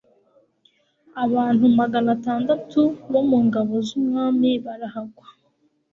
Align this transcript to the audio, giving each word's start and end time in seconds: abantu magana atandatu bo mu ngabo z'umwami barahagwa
abantu 1.23 1.65
magana 1.79 2.09
atandatu 2.17 2.81
bo 3.11 3.21
mu 3.29 3.37
ngabo 3.45 3.73
z'umwami 3.87 4.49
barahagwa 4.65 5.27